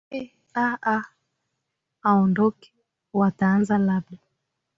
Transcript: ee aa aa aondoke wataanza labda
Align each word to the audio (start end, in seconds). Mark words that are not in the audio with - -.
ee 0.19 0.27
aa 0.63 0.75
aa 0.93 1.03
aondoke 2.09 2.69
wataanza 3.19 3.75
labda 3.87 4.17